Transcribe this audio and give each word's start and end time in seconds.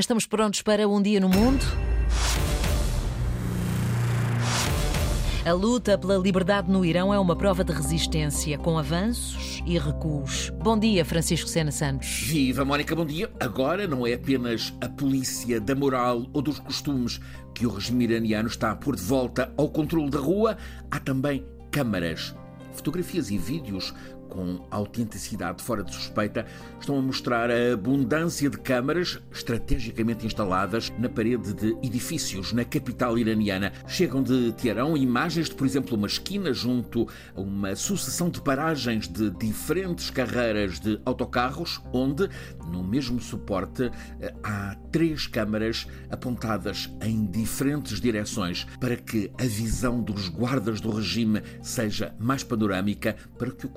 Estamos 0.00 0.26
prontos 0.26 0.62
para 0.62 0.86
um 0.86 1.02
dia 1.02 1.18
no 1.18 1.28
mundo? 1.28 1.64
A 5.44 5.52
luta 5.52 5.98
pela 5.98 6.16
liberdade 6.16 6.70
no 6.70 6.84
Irão 6.84 7.12
é 7.12 7.18
uma 7.18 7.34
prova 7.34 7.64
de 7.64 7.72
resistência, 7.72 8.56
com 8.58 8.78
avanços 8.78 9.60
e 9.66 9.76
recuos. 9.76 10.50
Bom 10.50 10.78
dia, 10.78 11.04
Francisco 11.04 11.48
Sena 11.48 11.72
Santos. 11.72 12.22
Viva, 12.28 12.64
Mónica, 12.64 12.94
bom 12.94 13.04
dia. 13.04 13.28
Agora 13.40 13.88
não 13.88 14.06
é 14.06 14.12
apenas 14.12 14.72
a 14.80 14.88
polícia 14.88 15.60
da 15.60 15.74
moral 15.74 16.28
ou 16.32 16.40
dos 16.40 16.60
costumes 16.60 17.20
que 17.52 17.66
o 17.66 17.70
regime 17.70 18.04
iraniano 18.04 18.46
está 18.46 18.76
por 18.76 18.94
de 18.94 19.02
volta 19.02 19.52
ao 19.56 19.68
controle 19.68 20.10
da 20.10 20.20
rua, 20.20 20.56
há 20.92 21.00
também 21.00 21.44
câmaras, 21.72 22.36
fotografias 22.70 23.32
e 23.32 23.36
vídeos 23.36 23.92
com 24.38 24.60
autenticidade 24.70 25.64
fora 25.64 25.82
de 25.82 25.92
suspeita, 25.92 26.46
estão 26.78 26.96
a 26.96 27.02
mostrar 27.02 27.50
a 27.50 27.72
abundância 27.72 28.48
de 28.48 28.56
câmaras 28.56 29.18
estrategicamente 29.32 30.24
instaladas 30.24 30.92
na 30.96 31.08
parede 31.08 31.52
de 31.52 31.76
edifícios 31.82 32.52
na 32.52 32.64
capital 32.64 33.18
iraniana. 33.18 33.72
Chegam 33.88 34.22
de 34.22 34.52
Teherão 34.52 34.96
imagens 34.96 35.48
de, 35.48 35.56
por 35.56 35.66
exemplo, 35.66 35.96
uma 35.96 36.06
esquina 36.06 36.52
junto 36.52 37.08
a 37.34 37.40
uma 37.40 37.74
sucessão 37.74 38.30
de 38.30 38.40
paragens 38.40 39.08
de 39.08 39.28
diferentes 39.30 40.08
carreiras 40.08 40.78
de 40.78 41.00
autocarros, 41.04 41.82
onde, 41.92 42.28
no 42.70 42.84
mesmo 42.84 43.20
suporte, 43.20 43.90
há 44.44 44.76
três 44.92 45.26
câmaras 45.26 45.84
apontadas 46.10 46.88
em 47.02 47.26
diferentes 47.26 48.00
direções 48.00 48.68
para 48.78 48.94
que 48.94 49.32
a 49.36 49.44
visão 49.44 50.00
dos 50.00 50.28
guardas 50.28 50.80
do 50.80 50.92
regime 50.92 51.42
seja 51.60 52.14
mais 52.20 52.44
panorâmica, 52.44 53.16
para 53.36 53.50
que 53.50 53.66
o 53.66 53.68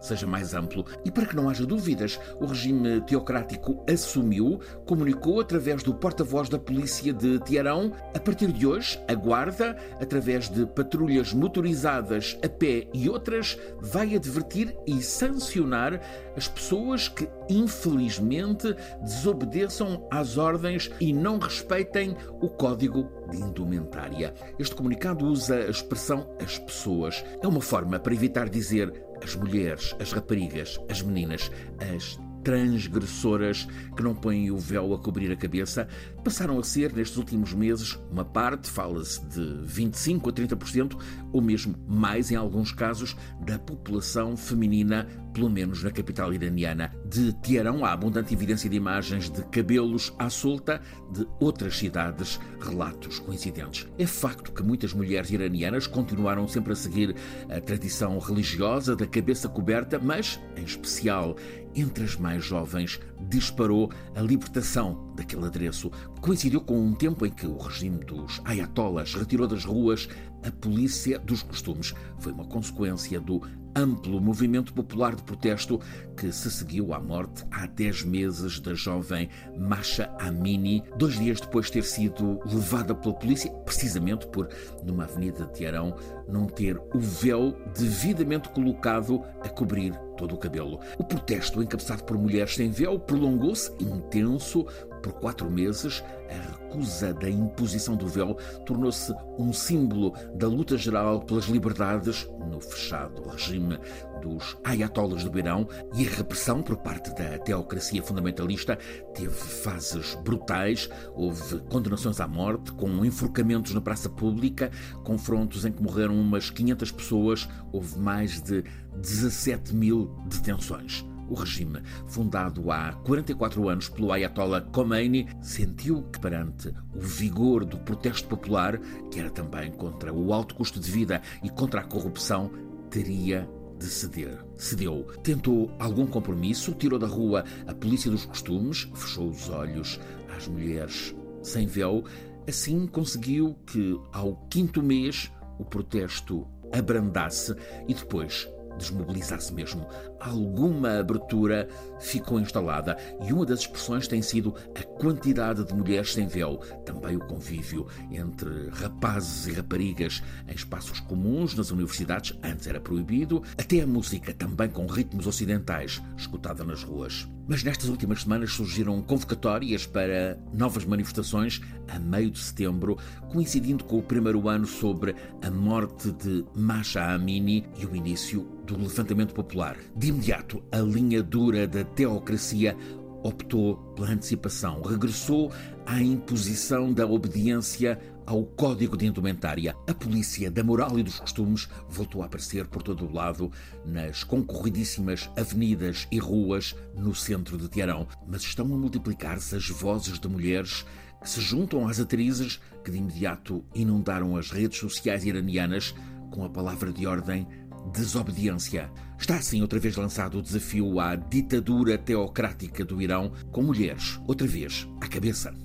seja 0.00 0.26
mais 0.26 0.54
amplo 0.54 0.84
e 1.04 1.10
para 1.10 1.26
que 1.26 1.36
não 1.36 1.48
haja 1.48 1.66
dúvidas, 1.66 2.18
o 2.40 2.46
regime 2.46 3.00
teocrático 3.02 3.84
assumiu, 3.88 4.60
comunicou 4.84 5.40
através 5.40 5.82
do 5.82 5.94
porta-voz 5.94 6.48
da 6.48 6.58
polícia 6.58 7.12
de 7.12 7.38
Teherão, 7.40 7.92
a 8.14 8.20
partir 8.20 8.52
de 8.52 8.66
hoje, 8.66 9.00
a 9.08 9.14
guarda, 9.14 9.76
através 10.00 10.48
de 10.48 10.66
patrulhas 10.66 11.32
motorizadas 11.32 12.38
a 12.44 12.48
pé 12.48 12.88
e 12.92 13.08
outras, 13.08 13.58
vai 13.80 14.14
advertir 14.14 14.76
e 14.86 15.02
sancionar 15.02 16.00
as 16.36 16.48
pessoas 16.48 17.08
que 17.08 17.28
infelizmente 17.48 18.74
desobedeçam 19.00 20.06
às 20.10 20.36
ordens 20.36 20.90
e 21.00 21.12
não 21.12 21.38
respeitem 21.38 22.16
o 22.40 22.48
código 22.48 23.10
de 23.30 23.38
indumentária. 23.38 24.34
Este 24.58 24.74
comunicado 24.74 25.26
usa 25.26 25.56
a 25.56 25.70
expressão 25.70 26.28
as 26.40 26.58
pessoas. 26.58 27.24
É 27.42 27.46
uma 27.46 27.60
forma 27.60 27.98
para 27.98 28.14
evitar 28.14 28.48
dizer 28.48 28.92
as 29.26 29.34
mulheres, 29.34 29.92
as 29.98 30.12
raparigas, 30.12 30.78
as 30.88 31.02
meninas, 31.02 31.50
as 31.92 32.16
transgressoras 32.44 33.66
que 33.96 34.04
não 34.04 34.14
põem 34.14 34.52
o 34.52 34.56
véu 34.56 34.94
a 34.94 34.98
cobrir 35.00 35.32
a 35.32 35.36
cabeça 35.36 35.88
passaram 36.22 36.60
a 36.60 36.62
ser, 36.62 36.92
nestes 36.92 37.16
últimos 37.16 37.52
meses, 37.52 37.98
uma 38.08 38.24
parte, 38.24 38.70
fala-se 38.70 39.20
de 39.26 39.40
25% 39.66 40.28
a 40.28 40.32
30%, 40.32 40.96
ou 41.32 41.42
mesmo 41.42 41.74
mais 41.88 42.30
em 42.30 42.36
alguns 42.36 42.70
casos, 42.70 43.16
da 43.40 43.58
população 43.58 44.36
feminina, 44.36 45.08
pelo 45.36 45.50
menos 45.50 45.82
na 45.82 45.90
capital 45.90 46.32
iraniana. 46.32 46.90
De 47.04 47.30
Teherão 47.34 47.84
há 47.84 47.92
abundante 47.92 48.32
evidência 48.32 48.70
de 48.70 48.76
imagens 48.76 49.28
de 49.28 49.42
cabelos 49.44 50.14
à 50.18 50.30
solta, 50.30 50.80
de 51.12 51.28
outras 51.38 51.76
cidades, 51.76 52.40
relatos 52.58 53.18
coincidentes. 53.18 53.86
É 53.98 54.06
facto 54.06 54.50
que 54.50 54.62
muitas 54.62 54.94
mulheres 54.94 55.30
iranianas 55.30 55.86
continuaram 55.86 56.48
sempre 56.48 56.72
a 56.72 56.76
seguir 56.76 57.14
a 57.50 57.60
tradição 57.60 58.18
religiosa 58.18 58.96
da 58.96 59.06
cabeça 59.06 59.46
coberta, 59.46 59.98
mas, 59.98 60.40
em 60.56 60.64
especial, 60.64 61.36
entre 61.74 62.04
as 62.04 62.16
mais 62.16 62.42
jovens, 62.42 62.98
disparou 63.28 63.90
a 64.14 64.22
libertação 64.22 65.12
daquele 65.14 65.44
adereço. 65.44 65.90
Coincidiu 66.22 66.62
com 66.62 66.80
um 66.80 66.94
tempo 66.94 67.26
em 67.26 67.30
que 67.30 67.46
o 67.46 67.58
regime 67.58 68.02
dos 68.02 68.40
ayatollahs 68.46 69.14
retirou 69.14 69.46
das 69.46 69.66
ruas 69.66 70.08
a 70.46 70.52
polícia 70.52 71.18
dos 71.18 71.42
costumes. 71.42 71.92
Foi 72.18 72.32
uma 72.32 72.44
consequência 72.44 73.20
do 73.20 73.42
amplo 73.74 74.20
movimento 74.20 74.72
popular 74.72 75.14
de 75.14 75.22
protesto 75.22 75.78
que 76.16 76.32
se 76.32 76.50
seguiu 76.50 76.94
à 76.94 76.98
morte 76.98 77.44
há 77.50 77.66
10 77.66 78.04
meses 78.04 78.58
da 78.58 78.72
jovem 78.72 79.28
Masha 79.58 80.10
Amini, 80.18 80.82
dois 80.96 81.18
dias 81.18 81.40
depois 81.40 81.66
de 81.66 81.72
ter 81.72 81.84
sido 81.84 82.40
levada 82.46 82.94
pela 82.94 83.14
polícia, 83.14 83.50
precisamente 83.66 84.26
por, 84.28 84.48
numa 84.82 85.04
avenida 85.04 85.44
de 85.44 85.52
Teherão, 85.52 85.94
não 86.26 86.46
ter 86.46 86.78
o 86.94 86.98
véu 86.98 87.54
devidamente 87.76 88.48
colocado 88.48 89.22
a 89.42 89.48
cobrir 89.48 89.92
todo 90.16 90.34
o 90.34 90.38
cabelo. 90.38 90.80
O 90.98 91.04
protesto, 91.04 91.62
encabeçado 91.62 92.02
por 92.04 92.16
mulheres 92.16 92.54
sem 92.54 92.70
véu, 92.70 92.98
prolongou-se 92.98 93.70
intenso 93.78 94.66
por 95.06 95.12
quatro 95.14 95.48
meses. 95.48 96.02
A 96.28 96.34
recusa 96.34 97.14
da 97.14 97.30
imposição 97.30 97.94
do 97.94 98.08
véu 98.08 98.36
tornou-se 98.64 99.14
um 99.38 99.52
símbolo 99.52 100.12
da 100.34 100.48
luta 100.48 100.76
geral 100.76 101.20
pelas 101.20 101.44
liberdades 101.44 102.28
no 102.50 102.60
fechado 102.60 103.22
regime 103.28 103.78
dos 104.20 104.56
ayatollahs 104.64 105.22
do 105.22 105.38
Irão 105.38 105.68
e 105.94 106.06
a 106.06 106.10
repressão 106.10 106.62
por 106.62 106.76
parte 106.78 107.14
da 107.14 107.38
teocracia 107.38 108.02
fundamentalista 108.02 108.76
teve 109.14 109.30
fases 109.30 110.16
brutais, 110.24 110.88
houve 111.14 111.60
condenações 111.68 112.20
à 112.20 112.26
morte, 112.26 112.72
com 112.72 113.04
enforcamentos 113.04 113.72
na 113.72 113.80
praça 113.80 114.08
pública, 114.08 114.72
confrontos 115.04 115.64
em 115.64 115.70
que 115.70 115.82
morreram 115.82 116.18
umas 116.18 116.50
500 116.50 116.90
pessoas, 116.90 117.48
houve 117.72 117.98
mais 117.98 118.42
de 118.42 118.64
17 118.96 119.74
mil 119.74 120.12
detenções. 120.26 121.04
O 121.28 121.34
regime, 121.34 121.82
fundado 122.06 122.70
há 122.70 122.92
44 123.04 123.68
anos 123.68 123.88
pelo 123.88 124.12
Ayatollah 124.12 124.60
Khomeini, 124.72 125.28
sentiu 125.40 126.02
que 126.04 126.20
perante 126.20 126.72
o 126.94 127.00
vigor 127.00 127.64
do 127.64 127.78
protesto 127.78 128.28
popular, 128.28 128.78
que 129.10 129.18
era 129.18 129.30
também 129.30 129.72
contra 129.72 130.12
o 130.12 130.32
alto 130.32 130.54
custo 130.54 130.78
de 130.78 130.90
vida 130.90 131.20
e 131.42 131.50
contra 131.50 131.80
a 131.80 131.84
corrupção, 131.84 132.50
teria 132.90 133.48
de 133.78 133.86
ceder. 133.86 134.44
Cedeu. 134.56 135.06
Tentou 135.22 135.70
algum 135.78 136.06
compromisso, 136.06 136.72
tirou 136.72 136.98
da 136.98 137.06
rua 137.06 137.44
a 137.66 137.74
polícia 137.74 138.10
dos 138.10 138.24
costumes, 138.24 138.88
fechou 138.94 139.28
os 139.28 139.48
olhos 139.50 140.00
às 140.34 140.46
mulheres 140.48 141.14
sem 141.42 141.66
véu. 141.66 142.04
Assim 142.48 142.86
conseguiu 142.86 143.56
que, 143.66 143.98
ao 144.12 144.36
quinto 144.48 144.82
mês, 144.82 145.30
o 145.58 145.64
protesto 145.64 146.46
abrandasse 146.72 147.54
e 147.88 147.94
depois 147.94 148.48
desmobilizasse 148.76 149.52
mesmo. 149.52 149.86
Alguma 150.20 150.98
abertura 150.98 151.68
ficou 152.00 152.40
instalada 152.40 152.96
e 153.26 153.32
uma 153.32 153.46
das 153.46 153.60
expressões 153.60 154.08
tem 154.08 154.22
sido 154.22 154.54
a 154.74 154.82
quantidade 154.82 155.64
de 155.64 155.74
mulheres 155.74 156.12
sem 156.12 156.26
véu, 156.26 156.58
também 156.84 157.16
o 157.16 157.26
convívio 157.26 157.86
entre 158.10 158.68
rapazes 158.70 159.46
e 159.46 159.52
raparigas 159.52 160.22
em 160.48 160.54
espaços 160.54 161.00
comuns 161.00 161.54
nas 161.54 161.70
universidades, 161.70 162.38
antes 162.42 162.66
era 162.66 162.80
proibido, 162.80 163.42
até 163.58 163.80
a 163.80 163.86
música 163.86 164.32
também 164.32 164.68
com 164.68 164.86
ritmos 164.86 165.26
ocidentais, 165.26 166.02
escutada 166.16 166.64
nas 166.64 166.82
ruas. 166.82 167.28
Mas 167.48 167.62
nestas 167.62 167.88
últimas 167.88 168.22
semanas 168.22 168.52
surgiram 168.52 169.00
convocatórias 169.00 169.86
para 169.86 170.36
novas 170.52 170.84
manifestações 170.84 171.60
a 171.86 171.98
meio 171.98 172.30
de 172.30 172.40
setembro, 172.40 172.98
coincidindo 173.30 173.84
com 173.84 173.98
o 173.98 174.02
primeiro 174.02 174.48
ano 174.48 174.66
sobre 174.66 175.14
a 175.40 175.50
morte 175.50 176.10
de 176.10 176.44
Masha 176.56 177.14
Amini 177.14 177.64
e 177.78 177.86
o 177.86 177.94
início 177.94 178.42
do 178.66 178.76
levantamento 178.76 179.32
popular. 179.32 179.76
De 179.94 180.08
imediato, 180.08 180.60
a 180.72 180.78
linha 180.78 181.22
dura 181.22 181.68
da 181.68 181.84
teocracia 181.84 182.76
optou 183.22 183.76
pela 183.94 184.10
antecipação, 184.10 184.82
regressou 184.82 185.52
à 185.84 186.00
imposição 186.02 186.92
da 186.92 187.06
obediência 187.06 187.98
ao 188.26 188.44
código 188.44 188.96
de 188.96 189.06
indumentária. 189.06 189.76
A 189.86 189.94
polícia 189.94 190.50
da 190.50 190.64
moral 190.64 190.98
e 190.98 191.02
dos 191.02 191.20
costumes 191.20 191.68
voltou 191.88 192.22
a 192.22 192.26
aparecer 192.26 192.66
por 192.66 192.82
todo 192.82 193.06
o 193.06 193.12
lado 193.12 193.50
nas 193.84 194.24
concorridíssimas 194.24 195.30
avenidas 195.36 196.08
e 196.10 196.18
ruas 196.18 196.74
no 196.96 197.14
centro 197.14 197.56
de 197.56 197.68
Teherão. 197.68 198.06
Mas 198.26 198.42
estão 198.42 198.66
a 198.66 198.76
multiplicar-se 198.76 199.54
as 199.54 199.68
vozes 199.68 200.18
de 200.18 200.28
mulheres 200.28 200.84
que 201.22 201.30
se 201.30 201.40
juntam 201.40 201.88
às 201.88 202.00
atrizes 202.00 202.60
que 202.84 202.90
de 202.90 202.98
imediato 202.98 203.64
inundaram 203.74 204.36
as 204.36 204.50
redes 204.50 204.78
sociais 204.78 205.24
iranianas 205.24 205.94
com 206.30 206.44
a 206.44 206.50
palavra 206.50 206.92
de 206.92 207.06
ordem 207.06 207.46
desobediência. 207.92 208.90
Está 209.18 209.36
assim 209.36 209.62
outra 209.62 209.78
vez 209.78 209.96
lançado 209.96 210.38
o 210.38 210.42
desafio 210.42 211.00
à 211.00 211.16
ditadura 211.16 211.96
teocrática 211.96 212.84
do 212.84 213.00
Irão, 213.00 213.32
com 213.52 213.62
mulheres, 213.62 214.20
outra 214.26 214.46
vez, 214.46 214.86
à 215.00 215.08
cabeça. 215.08 215.56